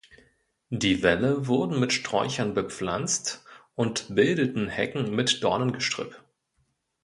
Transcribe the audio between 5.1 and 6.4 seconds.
mit Dornengestrüpp.